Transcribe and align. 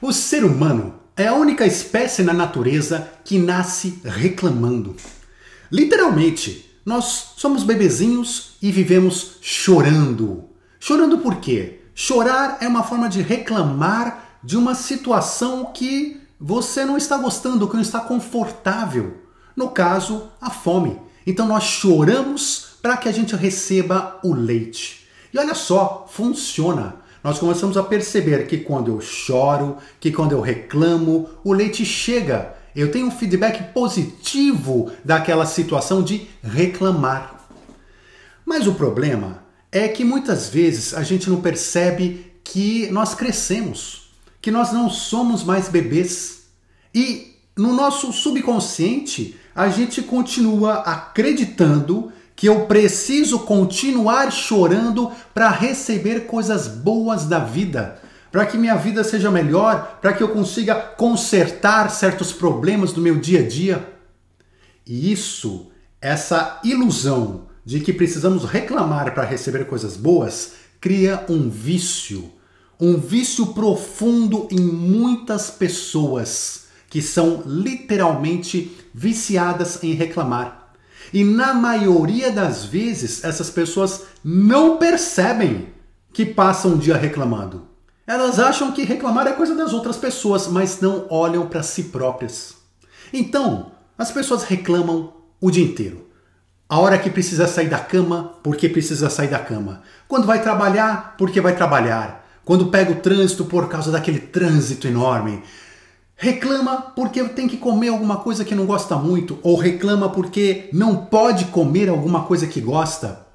O 0.00 0.12
ser 0.12 0.44
humano 0.44 0.94
é 1.16 1.28
a 1.28 1.34
única 1.34 1.64
espécie 1.64 2.22
na 2.22 2.34
natureza 2.34 3.10
que 3.24 3.38
nasce 3.38 3.98
reclamando. 4.04 4.94
Literalmente, 5.72 6.70
nós 6.84 7.32
somos 7.36 7.62
bebezinhos 7.62 8.56
e 8.60 8.70
vivemos 8.70 9.38
chorando. 9.40 10.44
Chorando 10.78 11.18
por 11.18 11.36
quê? 11.36 11.80
Chorar 11.94 12.58
é 12.60 12.68
uma 12.68 12.82
forma 12.82 13.08
de 13.08 13.22
reclamar 13.22 14.38
de 14.44 14.58
uma 14.58 14.74
situação 14.74 15.72
que 15.72 16.20
você 16.38 16.84
não 16.84 16.98
está 16.98 17.16
gostando, 17.16 17.66
que 17.66 17.74
não 17.74 17.82
está 17.82 18.00
confortável. 18.00 19.22
No 19.56 19.70
caso, 19.70 20.28
a 20.38 20.50
fome. 20.50 21.00
Então 21.26 21.48
nós 21.48 21.64
choramos 21.64 22.76
para 22.82 22.98
que 22.98 23.08
a 23.08 23.12
gente 23.12 23.34
receba 23.34 24.20
o 24.22 24.34
leite. 24.34 25.08
E 25.32 25.38
olha 25.38 25.54
só, 25.54 26.06
funciona 26.08 26.96
nós 27.26 27.40
começamos 27.40 27.76
a 27.76 27.82
perceber 27.82 28.46
que 28.46 28.56
quando 28.56 28.88
eu 28.88 29.00
choro, 29.00 29.78
que 29.98 30.12
quando 30.12 30.30
eu 30.30 30.40
reclamo, 30.40 31.28
o 31.42 31.52
leite 31.52 31.84
chega. 31.84 32.54
Eu 32.72 32.92
tenho 32.92 33.08
um 33.08 33.10
feedback 33.10 33.72
positivo 33.72 34.92
daquela 35.04 35.44
situação 35.44 36.04
de 36.04 36.28
reclamar. 36.40 37.48
Mas 38.44 38.68
o 38.68 38.74
problema 38.74 39.42
é 39.72 39.88
que 39.88 40.04
muitas 40.04 40.48
vezes 40.48 40.94
a 40.94 41.02
gente 41.02 41.28
não 41.28 41.40
percebe 41.40 42.30
que 42.44 42.88
nós 42.92 43.12
crescemos, 43.12 44.12
que 44.40 44.52
nós 44.52 44.72
não 44.72 44.88
somos 44.88 45.42
mais 45.42 45.68
bebês. 45.68 46.44
E 46.94 47.34
no 47.56 47.72
nosso 47.72 48.12
subconsciente, 48.12 49.36
a 49.52 49.68
gente 49.68 50.00
continua 50.00 50.74
acreditando 50.74 52.12
que 52.36 52.46
eu 52.46 52.66
preciso 52.66 53.40
continuar 53.40 54.30
chorando 54.30 55.10
para 55.32 55.48
receber 55.48 56.26
coisas 56.26 56.68
boas 56.68 57.24
da 57.24 57.38
vida, 57.38 57.98
para 58.30 58.44
que 58.44 58.58
minha 58.58 58.76
vida 58.76 59.02
seja 59.02 59.30
melhor, 59.30 59.98
para 60.02 60.12
que 60.12 60.22
eu 60.22 60.28
consiga 60.28 60.74
consertar 60.74 61.90
certos 61.90 62.32
problemas 62.32 62.92
do 62.92 63.00
meu 63.00 63.16
dia 63.16 63.40
a 63.40 63.48
dia. 63.48 63.88
E 64.86 65.10
isso, 65.10 65.70
essa 65.98 66.60
ilusão 66.62 67.46
de 67.64 67.80
que 67.80 67.92
precisamos 67.92 68.44
reclamar 68.44 69.14
para 69.14 69.24
receber 69.24 69.64
coisas 69.66 69.96
boas, 69.96 70.52
cria 70.78 71.24
um 71.30 71.48
vício, 71.48 72.30
um 72.78 72.98
vício 72.98 73.46
profundo 73.48 74.46
em 74.50 74.60
muitas 74.60 75.50
pessoas 75.50 76.66
que 76.90 77.00
são 77.00 77.42
literalmente 77.46 78.76
viciadas 78.94 79.82
em 79.82 79.94
reclamar. 79.94 80.65
E 81.12 81.24
na 81.24 81.54
maioria 81.54 82.30
das 82.30 82.64
vezes, 82.64 83.24
essas 83.24 83.50
pessoas 83.50 84.02
não 84.24 84.76
percebem 84.76 85.68
que 86.12 86.24
passam 86.24 86.72
um 86.72 86.78
dia 86.78 86.96
reclamando. 86.96 87.68
Elas 88.06 88.38
acham 88.38 88.72
que 88.72 88.84
reclamar 88.84 89.26
é 89.26 89.32
coisa 89.32 89.54
das 89.54 89.72
outras 89.72 89.96
pessoas, 89.96 90.46
mas 90.46 90.80
não 90.80 91.06
olham 91.10 91.46
para 91.46 91.62
si 91.62 91.84
próprias. 91.84 92.54
Então, 93.12 93.72
as 93.98 94.10
pessoas 94.10 94.44
reclamam 94.44 95.12
o 95.40 95.50
dia 95.50 95.64
inteiro. 95.64 96.06
A 96.68 96.78
hora 96.78 96.98
que 96.98 97.10
precisa 97.10 97.46
sair 97.46 97.68
da 97.68 97.78
cama, 97.78 98.34
porque 98.42 98.68
precisa 98.68 99.08
sair 99.10 99.28
da 99.28 99.38
cama. 99.38 99.82
Quando 100.08 100.26
vai 100.26 100.42
trabalhar, 100.42 101.14
porque 101.16 101.40
vai 101.40 101.54
trabalhar. 101.54 102.26
Quando 102.44 102.66
pega 102.66 102.92
o 102.92 103.00
trânsito 103.00 103.44
por 103.44 103.68
causa 103.68 103.90
daquele 103.90 104.20
trânsito 104.20 104.86
enorme. 104.86 105.42
Reclama 106.18 106.80
porque 106.96 107.22
tem 107.24 107.46
que 107.46 107.58
comer 107.58 107.88
alguma 107.88 108.16
coisa 108.16 108.42
que 108.42 108.54
não 108.54 108.64
gosta 108.64 108.96
muito, 108.96 109.38
ou 109.42 109.54
reclama 109.54 110.08
porque 110.08 110.70
não 110.72 110.96
pode 110.96 111.44
comer 111.46 111.90
alguma 111.90 112.24
coisa 112.24 112.46
que 112.46 112.58
gosta. 112.58 113.26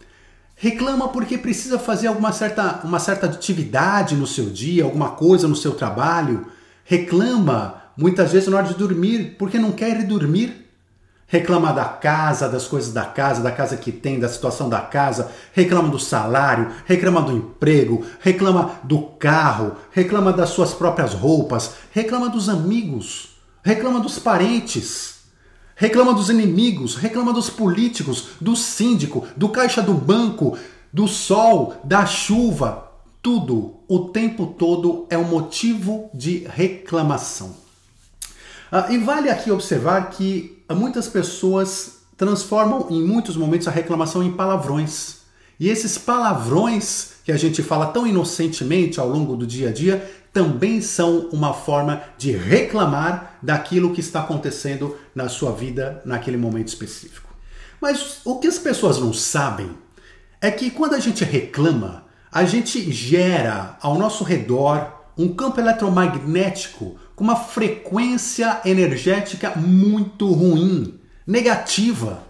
Reclama 0.56 1.10
porque 1.10 1.38
precisa 1.38 1.78
fazer 1.78 2.08
alguma 2.08 2.32
certa, 2.32 2.82
uma 2.84 2.98
certa 2.98 3.28
atividade 3.28 4.16
no 4.16 4.26
seu 4.26 4.50
dia, 4.50 4.84
alguma 4.84 5.12
coisa 5.12 5.48
no 5.48 5.56
seu 5.56 5.74
trabalho. 5.74 6.48
Reclama 6.84 7.82
muitas 7.96 8.32
vezes 8.32 8.48
na 8.48 8.58
hora 8.58 8.68
de 8.68 8.74
dormir 8.74 9.36
porque 9.38 9.60
não 9.60 9.72
quer 9.72 10.00
ir 10.00 10.04
dormir 10.06 10.71
reclama 11.32 11.72
da 11.72 11.86
casa, 11.86 12.50
das 12.50 12.68
coisas 12.68 12.92
da 12.92 13.06
casa, 13.06 13.42
da 13.42 13.52
casa 13.52 13.78
que 13.78 13.90
tem, 13.90 14.20
da 14.20 14.28
situação 14.28 14.68
da 14.68 14.82
casa, 14.82 15.32
reclama 15.54 15.88
do 15.88 15.98
salário, 15.98 16.70
reclama 16.86 17.22
do 17.22 17.32
emprego, 17.32 18.06
reclama 18.20 18.82
do 18.84 19.00
carro, 19.18 19.78
reclama 19.92 20.34
das 20.34 20.50
suas 20.50 20.74
próprias 20.74 21.14
roupas, 21.14 21.76
reclama 21.94 22.28
dos 22.28 22.50
amigos, 22.50 23.38
reclama 23.64 24.02
dos 24.02 24.20
parentes. 24.20 25.22
Reclama 25.74 26.14
dos 26.14 26.30
inimigos, 26.30 26.96
reclama 26.96 27.34
dos 27.34 27.50
políticos, 27.50 28.32
do 28.40 28.56
síndico, 28.56 29.26
do 29.36 29.50
caixa 29.50 29.82
do 29.82 29.96
banco, 29.96 30.56
do 30.94 31.08
sol, 31.08 31.76
da 31.84 32.06
chuva. 32.06 32.92
Tudo, 33.20 33.78
o 33.88 34.10
tempo 34.10 34.48
todo, 34.48 35.08
é 35.10 35.18
um 35.18 35.24
motivo 35.24 36.12
de 36.14 36.46
reclamação. 36.48 37.61
Ah, 38.72 38.88
e 38.90 38.98
vale 38.98 39.30
aqui 39.30 39.52
observar 39.52 40.10
que 40.10 40.64
muitas 40.72 41.08
pessoas 41.10 42.04
transformam 42.16 42.88
em 42.90 43.02
muitos 43.02 43.36
momentos 43.36 43.68
a 43.68 43.72
reclamação 43.72 44.24
em 44.24 44.32
palavrões. 44.32 45.18
E 45.60 45.68
esses 45.68 45.98
palavrões 45.98 47.16
que 47.26 47.32
a 47.32 47.38
gente 47.38 47.62
fala 47.62 47.88
tão 47.88 48.08
inocentemente 48.08 49.00
ao 49.00 49.10
longo 49.10 49.36
do 49.36 49.46
dia 49.46 49.70
a 49.70 49.74
dia 49.74 50.10
também 50.32 50.80
são 50.80 51.30
uma 51.34 51.54
forma 51.54 52.02
de 52.18 52.32
reclamar 52.32 53.38
daquilo 53.42 53.94
que 53.94 54.00
está 54.00 54.22
acontecendo 54.22 54.96
na 55.14 55.28
sua 55.28 55.52
vida 55.52 56.02
naquele 56.06 56.38
momento 56.38 56.70
específico. 56.70 57.30
Mas 57.82 58.22
o 58.24 58.40
que 58.40 58.48
as 58.48 58.58
pessoas 58.58 58.98
não 58.98 59.12
sabem 59.12 59.70
é 60.40 60.50
que 60.50 60.72
quando 60.72 60.96
a 60.96 61.00
gente 61.00 61.26
reclama, 61.26 62.06
a 62.32 62.46
gente 62.46 62.90
gera 62.92 63.78
ao 63.82 63.98
nosso 63.98 64.24
redor 64.24 65.02
um 65.18 65.34
campo 65.34 65.60
eletromagnético 65.60 66.98
com 67.22 67.26
uma 67.26 67.36
frequência 67.36 68.62
energética 68.66 69.56
muito 69.56 70.34
ruim, 70.34 71.00
negativa. 71.26 72.24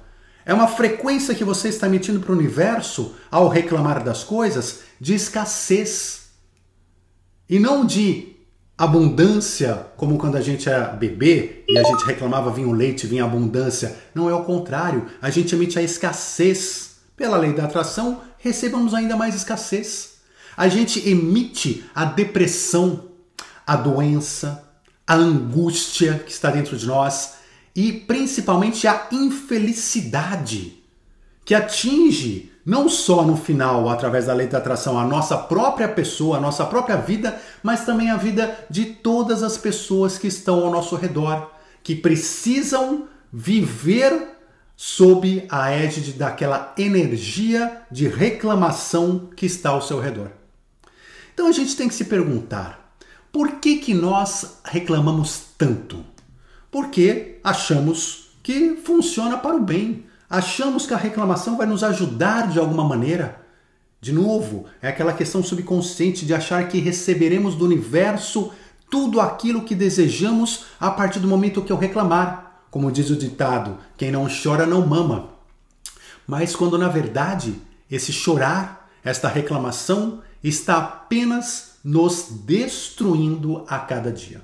É 0.45 0.53
uma 0.53 0.67
frequência 0.67 1.33
que 1.33 1.45
você 1.45 1.69
está 1.69 1.87
emitindo 1.87 2.19
para 2.19 2.33
o 2.33 2.35
universo 2.35 3.15
ao 3.31 3.47
reclamar 3.47 4.03
das 4.03 4.21
coisas 4.21 4.81
de 4.99 5.13
escassez. 5.13 6.31
E 7.49 7.57
não 7.57 7.85
de 7.85 8.35
abundância, 8.77 9.87
como 9.95 10.17
quando 10.17 10.35
a 10.35 10.41
gente 10.41 10.67
era 10.67 10.87
bebê 10.87 11.63
e 11.69 11.77
a 11.79 11.83
gente 11.83 12.03
reclamava 12.03 12.51
vinha 12.51 12.67
o 12.67 12.73
leite, 12.73 13.07
vinha 13.07 13.23
abundância. 13.23 13.95
Não 14.13 14.29
é 14.29 14.33
o 14.33 14.43
contrário. 14.43 15.05
A 15.21 15.29
gente 15.29 15.55
emite 15.55 15.79
a 15.79 15.81
escassez. 15.81 16.97
Pela 17.15 17.37
lei 17.37 17.53
da 17.53 17.63
atração, 17.63 18.19
recebamos 18.39 18.93
ainda 18.93 19.15
mais 19.15 19.35
escassez. 19.35 20.15
A 20.57 20.67
gente 20.67 21.07
emite 21.07 21.85
a 21.95 22.03
depressão, 22.03 23.05
a 23.65 23.77
doença, 23.77 24.69
a 25.11 25.15
angústia 25.15 26.23
que 26.25 26.31
está 26.31 26.49
dentro 26.49 26.77
de 26.77 26.87
nós 26.87 27.33
e 27.75 27.91
principalmente 27.91 28.87
a 28.87 29.07
infelicidade 29.11 30.81
que 31.43 31.53
atinge 31.53 32.49
não 32.65 32.87
só 32.87 33.21
no 33.25 33.35
final, 33.35 33.89
através 33.89 34.27
da 34.27 34.33
lei 34.33 34.47
da 34.47 34.59
atração, 34.59 34.97
a 34.97 35.03
nossa 35.03 35.37
própria 35.37 35.89
pessoa, 35.89 36.37
a 36.37 36.39
nossa 36.39 36.63
própria 36.65 36.95
vida, 36.95 37.37
mas 37.61 37.83
também 37.83 38.09
a 38.09 38.15
vida 38.15 38.57
de 38.69 38.85
todas 38.85 39.43
as 39.43 39.57
pessoas 39.57 40.17
que 40.17 40.27
estão 40.27 40.63
ao 40.63 40.71
nosso 40.71 40.95
redor, 40.95 41.51
que 41.83 41.93
precisam 41.93 43.09
viver 43.33 44.29
sob 44.77 45.45
a 45.49 45.71
égide 45.71 46.13
daquela 46.13 46.73
energia 46.77 47.81
de 47.91 48.07
reclamação 48.07 49.29
que 49.35 49.45
está 49.45 49.71
ao 49.71 49.81
seu 49.81 49.99
redor. 49.99 50.31
Então 51.33 51.47
a 51.47 51.51
gente 51.51 51.75
tem 51.75 51.89
que 51.89 51.95
se 51.95 52.05
perguntar: 52.05 52.80
por 53.31 53.59
que, 53.59 53.77
que 53.77 53.93
nós 53.93 54.57
reclamamos 54.63 55.43
tanto? 55.57 56.03
Porque 56.69 57.39
achamos 57.43 58.31
que 58.43 58.75
funciona 58.83 59.37
para 59.37 59.55
o 59.55 59.61
bem. 59.61 60.05
Achamos 60.29 60.85
que 60.85 60.93
a 60.93 60.97
reclamação 60.97 61.57
vai 61.57 61.65
nos 61.65 61.83
ajudar 61.83 62.47
de 62.49 62.59
alguma 62.59 62.83
maneira. 62.83 63.41
De 64.01 64.11
novo, 64.11 64.65
é 64.81 64.87
aquela 64.89 65.13
questão 65.13 65.43
subconsciente 65.43 66.25
de 66.25 66.33
achar 66.33 66.67
que 66.67 66.79
receberemos 66.79 67.55
do 67.55 67.65
universo 67.65 68.51
tudo 68.89 69.21
aquilo 69.21 69.63
que 69.63 69.75
desejamos 69.75 70.65
a 70.79 70.91
partir 70.91 71.19
do 71.19 71.27
momento 71.27 71.61
que 71.61 71.71
eu 71.71 71.77
reclamar. 71.77 72.63
Como 72.69 72.91
diz 72.91 73.09
o 73.09 73.15
ditado: 73.15 73.77
quem 73.95 74.11
não 74.11 74.27
chora 74.27 74.65
não 74.65 74.85
mama. 74.85 75.29
Mas 76.27 76.55
quando 76.55 76.77
na 76.77 76.87
verdade 76.87 77.61
esse 77.89 78.11
chorar, 78.11 78.89
esta 79.03 79.27
reclamação, 79.27 80.21
está 80.43 80.77
apenas 80.77 81.70
nos 81.83 82.27
destruindo 82.43 83.65
a 83.67 83.79
cada 83.79 84.11
dia. 84.11 84.41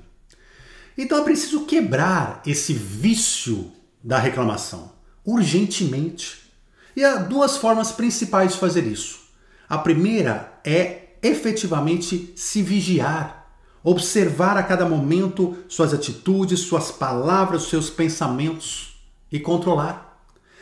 Então 0.96 1.18
é 1.18 1.22
preciso 1.22 1.64
quebrar 1.64 2.42
esse 2.44 2.72
vício 2.72 3.70
da 4.02 4.18
reclamação 4.18 4.98
urgentemente. 5.28 6.50
E 6.96 7.04
há 7.04 7.16
duas 7.16 7.58
formas 7.58 7.92
principais 7.92 8.54
de 8.54 8.58
fazer 8.58 8.86
isso. 8.86 9.20
A 9.68 9.76
primeira 9.76 10.58
é 10.64 11.10
efetivamente 11.22 12.32
se 12.34 12.62
vigiar, 12.62 13.46
observar 13.84 14.56
a 14.56 14.62
cada 14.62 14.88
momento 14.88 15.56
suas 15.68 15.92
atitudes, 15.92 16.60
suas 16.60 16.90
palavras, 16.90 17.64
seus 17.64 17.90
pensamentos 17.90 18.98
e 19.30 19.38
controlar. 19.38 20.06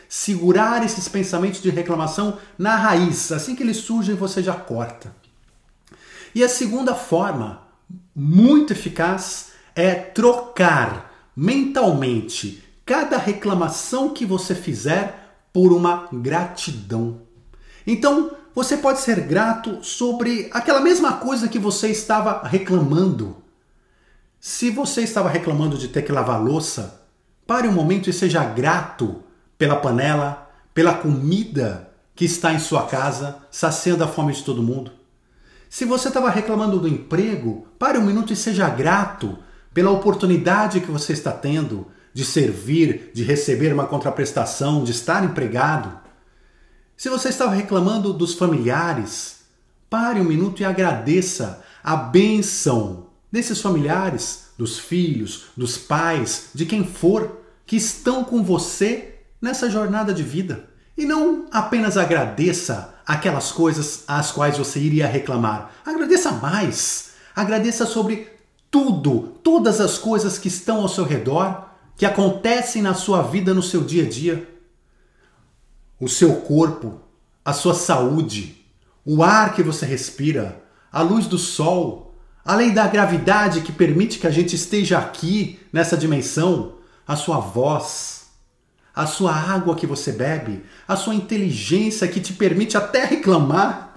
Segurar 0.09 0.85
esses 0.85 1.07
pensamentos 1.07 1.61
de 1.61 1.69
reclamação 1.69 2.37
na 2.57 2.75
raiz, 2.75 3.31
assim 3.31 3.55
que 3.55 3.63
eles 3.63 3.77
surgem, 3.77 4.15
você 4.15 4.41
já 4.43 4.53
corta. 4.53 5.13
E 6.37 6.43
a 6.43 6.47
segunda 6.47 6.93
forma, 6.93 7.63
muito 8.15 8.71
eficaz 8.71 9.53
é 9.73 9.95
trocar 9.95 11.11
mentalmente 11.35 12.63
cada 12.85 13.17
reclamação 13.17 14.13
que 14.13 14.23
você 14.23 14.53
fizer 14.53 15.33
por 15.51 15.73
uma 15.73 16.07
gratidão. 16.13 17.21
Então, 17.87 18.33
você 18.53 18.77
pode 18.77 18.99
ser 18.99 19.21
grato 19.21 19.83
sobre 19.83 20.47
aquela 20.53 20.79
mesma 20.79 21.13
coisa 21.13 21.47
que 21.47 21.57
você 21.57 21.89
estava 21.89 22.47
reclamando. 22.47 23.37
Se 24.39 24.69
você 24.69 25.01
estava 25.01 25.29
reclamando 25.29 25.75
de 25.75 25.87
ter 25.87 26.03
que 26.03 26.11
lavar 26.11 26.39
louça, 26.39 27.01
pare 27.47 27.67
um 27.67 27.73
momento 27.73 28.11
e 28.11 28.13
seja 28.13 28.45
grato 28.45 29.23
pela 29.57 29.77
panela, 29.77 30.51
pela 30.71 30.93
comida 30.93 31.89
que 32.13 32.25
está 32.25 32.53
em 32.53 32.59
sua 32.59 32.85
casa, 32.85 33.39
saciando 33.49 34.03
a 34.03 34.07
fome 34.07 34.33
de 34.33 34.43
todo 34.43 34.61
mundo. 34.61 34.97
Se 35.69 35.85
você 35.85 36.07
estava 36.07 36.29
reclamando 36.29 36.79
do 36.79 36.87
emprego, 36.87 37.67
pare 37.77 37.97
um 37.97 38.05
minuto 38.05 38.31
e 38.31 38.35
seja 38.35 38.69
grato 38.69 39.37
pela 39.73 39.91
oportunidade 39.91 40.81
que 40.81 40.91
você 40.91 41.13
está 41.13 41.31
tendo 41.31 41.87
de 42.13 42.25
servir, 42.25 43.11
de 43.13 43.23
receber 43.23 43.73
uma 43.73 43.85
contraprestação, 43.85 44.83
de 44.83 44.91
estar 44.91 45.23
empregado. 45.23 45.99
Se 46.95 47.09
você 47.09 47.29
estava 47.29 47.53
reclamando 47.53 48.11
dos 48.11 48.33
familiares, 48.33 49.41
pare 49.89 50.19
um 50.19 50.23
minuto 50.23 50.61
e 50.61 50.65
agradeça 50.65 51.63
a 51.83 51.95
bênção 51.95 53.07
desses 53.31 53.61
familiares, 53.61 54.47
dos 54.57 54.79
filhos, 54.79 55.45
dos 55.55 55.77
pais, 55.77 56.49
de 56.55 56.65
quem 56.65 56.83
for, 56.83 57.43
que 57.65 57.75
estão 57.75 58.23
com 58.23 58.41
você 58.41 59.19
nessa 59.39 59.69
jornada 59.69 60.13
de 60.13 60.23
vida. 60.23 60.67
E 60.97 61.05
não 61.05 61.45
apenas 61.51 61.97
agradeça 61.97 62.95
aquelas 63.05 63.51
coisas 63.51 64.03
às 64.07 64.31
quais 64.31 64.57
você 64.57 64.79
iria 64.79 65.07
reclamar. 65.07 65.71
Agradeça 65.85 66.31
mais. 66.31 67.11
Agradeça 67.35 67.85
sobre 67.85 68.27
tudo, 68.71 69.35
todas 69.43 69.79
as 69.79 69.97
coisas 69.97 70.37
que 70.37 70.47
estão 70.47 70.81
ao 70.81 70.89
seu 70.89 71.03
redor, 71.05 71.69
que 71.95 72.05
acontecem 72.05 72.81
na 72.81 72.93
sua 72.93 73.21
vida 73.21 73.53
no 73.53 73.61
seu 73.61 73.83
dia 73.83 74.03
a 74.03 74.09
dia 74.09 74.57
o 75.99 76.07
seu 76.07 76.35
corpo, 76.41 76.99
a 77.43 77.53
sua 77.53 77.73
saúde, 77.73 78.63
o 79.05 79.23
ar 79.23 79.55
que 79.55 79.63
você 79.63 79.85
respira, 79.85 80.63
a 80.91 81.01
luz 81.01 81.25
do 81.25 81.37
sol, 81.37 82.15
além 82.45 82.73
da 82.73 82.87
gravidade 82.87 83.61
que 83.61 83.71
permite 83.71 84.19
que 84.19 84.27
a 84.27 84.31
gente 84.31 84.55
esteja 84.55 84.99
aqui 84.99 85.59
nessa 85.73 85.97
dimensão, 85.97 86.75
a 87.05 87.15
sua 87.15 87.39
voz, 87.39 88.26
a 88.97 89.05
sua 89.05 89.33
água 89.33 89.75
que 89.75 89.87
você 89.87 90.11
bebe, 90.11 90.65
a 90.87 90.95
sua 90.95 91.15
inteligência 91.15 92.07
que 92.07 92.19
te 92.19 92.33
permite 92.33 92.75
até 92.75 93.05
reclamar. 93.05 93.95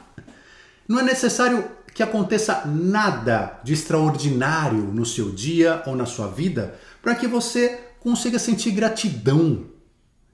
Não 0.87 1.00
é 1.00 1.02
necessário 1.02 1.64
que 1.93 2.02
aconteça 2.02 2.64
nada 2.67 3.58
de 3.64 3.73
extraordinário 3.73 4.82
no 4.82 5.05
seu 5.05 5.31
dia 5.31 5.82
ou 5.87 5.97
na 5.97 6.06
sua 6.06 6.29
vida 6.29 6.79
para 7.02 7.14
que 7.14 7.26
você 7.26 7.81
consiga 8.00 8.38
sentir 8.38 8.70
gratidão 8.70 9.67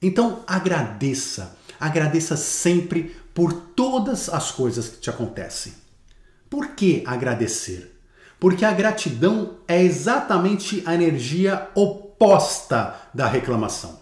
então 0.00 0.44
agradeça, 0.46 1.56
agradeça 1.80 2.36
sempre 2.36 3.16
por 3.34 3.52
todas 3.52 4.28
as 4.28 4.50
coisas 4.50 4.88
que 4.88 4.98
te 4.98 5.10
acontecem. 5.10 5.74
Por 6.48 6.68
que 6.68 7.02
agradecer? 7.06 7.98
Porque 8.38 8.64
a 8.64 8.72
gratidão 8.72 9.56
é 9.66 9.82
exatamente 9.82 10.82
a 10.86 10.94
energia 10.94 11.68
oposta 11.74 12.94
da 13.12 13.26
reclamação. 13.26 13.98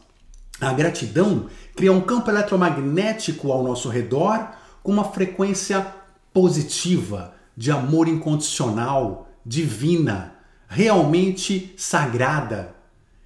A 0.60 0.72
gratidão 0.72 1.48
cria 1.74 1.92
um 1.92 2.00
campo 2.00 2.30
eletromagnético 2.30 3.50
ao 3.50 3.62
nosso 3.62 3.88
redor 3.88 4.50
com 4.82 4.92
uma 4.92 5.04
frequência 5.04 5.86
positiva, 6.32 7.34
de 7.56 7.70
amor 7.70 8.08
incondicional, 8.08 9.28
divina, 9.44 10.34
realmente 10.68 11.74
sagrada 11.76 12.74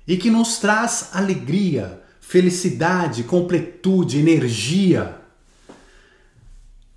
e 0.06 0.16
que 0.16 0.30
nos 0.30 0.58
traz 0.58 1.10
alegria, 1.12 2.02
felicidade, 2.20 3.24
completude, 3.24 4.18
energia. 4.18 5.20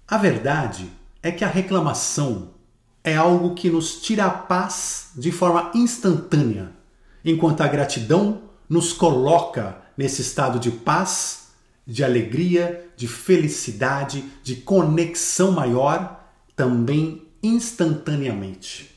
A 0.08 0.18
verdade 0.18 0.90
é 1.22 1.32
que 1.32 1.44
a 1.44 1.48
reclamação 1.48 2.52
é 3.04 3.16
algo 3.16 3.54
que 3.54 3.70
nos 3.70 4.02
tira 4.02 4.26
a 4.26 4.30
paz 4.30 5.12
de 5.16 5.32
forma 5.32 5.72
instantânea, 5.76 6.72
enquanto 7.24 7.62
a 7.62 7.68
gratidão 7.68 8.44
nos 8.70 8.94
coloca 8.94 9.81
nesse 9.98 10.22
estado 10.22 10.60
de 10.60 10.72
paz, 10.72 11.50
de 11.86 12.04
alegria, 12.04 12.90
de 12.96 13.08
felicidade, 13.08 14.24
de 14.44 14.56
conexão 14.58 15.52
maior, 15.52 16.30
também 16.56 17.28
instantaneamente. 17.42 18.92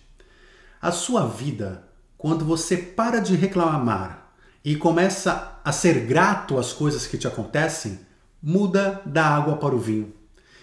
A 0.81 0.93
sua 0.93 1.27
vida, 1.27 1.89
quando 2.19 2.45
você 2.45 2.77
para 2.77 3.21
de 3.21 3.35
reclamar 3.35 4.33
e 4.65 4.77
começa 4.77 5.61
a 5.65 5.73
ser 5.73 6.07
grato 6.07 6.59
às 6.59 6.73
coisas 6.73 7.07
que 7.07 7.19
te 7.19 7.27
acontecem, 7.27 8.01
muda 8.43 9.01
da 9.07 9.25
água 9.25 9.57
para 9.57 9.75
o 9.75 9.79
vinho. 9.79 10.13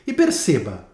E 0.06 0.14
perceba, 0.14 0.88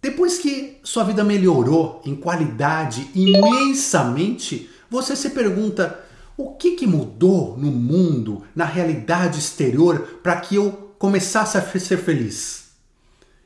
depois 0.00 0.38
que 0.38 0.78
sua 0.84 1.04
vida 1.04 1.24
melhorou 1.24 2.00
em 2.04 2.14
qualidade 2.14 3.10
imensamente, 3.14 4.70
você 4.90 5.16
se 5.16 5.30
pergunta: 5.30 6.05
o 6.36 6.54
que, 6.54 6.76
que 6.76 6.86
mudou 6.86 7.56
no 7.56 7.70
mundo, 7.70 8.44
na 8.54 8.64
realidade 8.64 9.38
exterior, 9.38 10.20
para 10.22 10.40
que 10.40 10.56
eu 10.56 10.94
começasse 10.98 11.56
a 11.56 11.62
ser 11.62 11.98
feliz? 11.98 12.72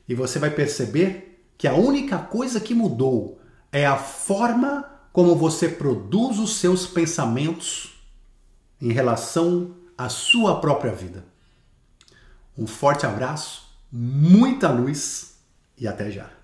E 0.07 0.13
você 0.13 0.39
vai 0.39 0.49
perceber 0.49 1.43
que 1.57 1.67
a 1.67 1.73
única 1.73 2.17
coisa 2.17 2.59
que 2.59 2.73
mudou 2.73 3.39
é 3.71 3.85
a 3.85 3.97
forma 3.97 4.89
como 5.13 5.35
você 5.35 5.69
produz 5.69 6.39
os 6.39 6.57
seus 6.57 6.85
pensamentos 6.85 8.01
em 8.81 8.91
relação 8.91 9.75
à 9.97 10.09
sua 10.09 10.59
própria 10.59 10.93
vida. 10.93 11.25
Um 12.57 12.67
forte 12.67 13.05
abraço, 13.05 13.69
muita 13.91 14.69
luz 14.69 15.35
e 15.77 15.87
até 15.87 16.11
já. 16.11 16.40